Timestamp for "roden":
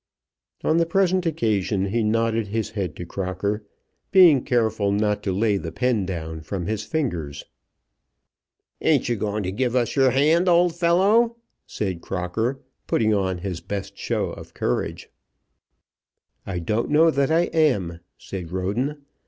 18.51-18.97